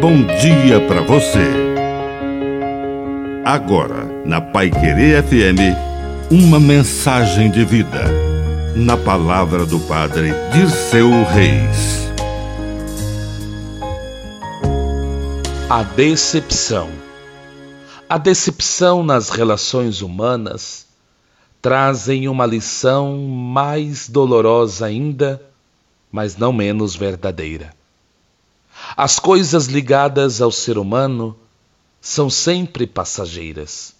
[0.00, 1.46] bom dia para você.
[3.44, 5.76] Agora, na Pai Querer FM,
[6.30, 8.04] uma mensagem de vida.
[8.74, 12.10] Na palavra do Padre Dirceu Reis.
[15.68, 16.88] A decepção.
[18.08, 20.86] A decepção nas relações humanas
[21.60, 25.42] trazem uma lição mais dolorosa ainda,
[26.10, 27.78] mas não menos verdadeira.
[29.02, 31.34] As coisas ligadas ao ser humano
[32.02, 33.94] são sempre passageiras.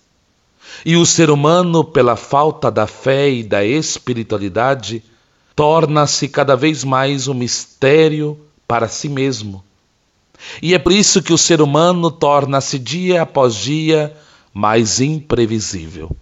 [0.84, 5.02] E o ser humano, pela falta da fé e da espiritualidade,
[5.56, 9.64] torna-se cada vez mais um mistério para si mesmo.
[10.60, 14.14] E é por isso que o ser humano torna-se dia após dia
[14.52, 16.14] mais imprevisível.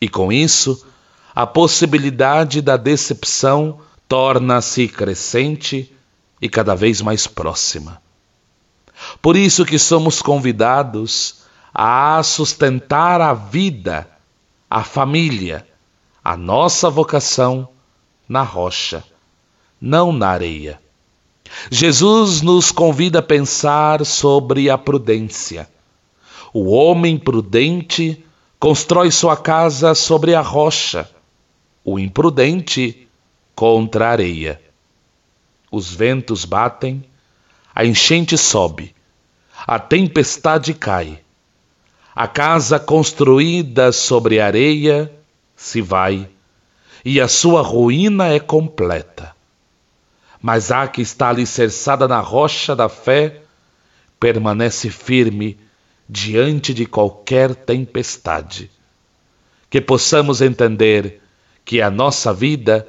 [0.00, 0.86] E com isso,
[1.34, 3.78] a possibilidade da decepção
[4.08, 5.94] torna-se crescente
[6.40, 8.00] e cada vez mais próxima.
[9.22, 14.10] Por isso que somos convidados a sustentar a vida,
[14.68, 15.64] a família,
[16.24, 17.68] a nossa vocação
[18.28, 19.04] na rocha,
[19.80, 20.80] não na areia.
[21.70, 25.68] Jesus nos convida a pensar sobre a prudência.
[26.52, 28.24] O homem prudente
[28.58, 31.08] constrói sua casa sobre a rocha,
[31.84, 33.06] o imprudente
[33.54, 34.60] contra a areia.
[35.70, 37.04] Os ventos batem,
[37.74, 38.94] a enchente sobe,
[39.66, 41.20] a tempestade cai.
[42.14, 45.10] A casa construída sobre areia
[45.56, 46.28] se vai,
[47.04, 49.34] e a sua ruína é completa.
[50.40, 53.42] Mas a que está alicerçada na rocha da fé
[54.18, 55.58] permanece firme
[56.08, 58.70] diante de qualquer tempestade.
[59.70, 61.22] Que possamos entender
[61.64, 62.86] que a nossa vida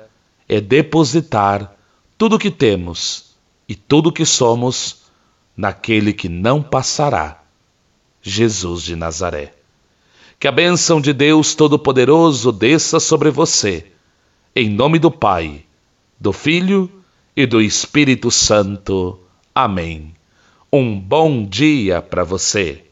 [0.50, 1.74] é depositar
[2.18, 3.36] tudo o que temos
[3.70, 5.03] e tudo o que somos
[5.56, 7.42] naquele que não passará,
[8.22, 9.54] Jesus de Nazaré.
[10.40, 13.88] Que a bênção de Deus Todo-Poderoso desça sobre você,
[14.56, 15.66] em nome do Pai,
[16.20, 16.92] do Filho
[17.36, 19.20] e do Espírito Santo.
[19.54, 20.14] Amém.
[20.72, 22.84] Um bom dia para você.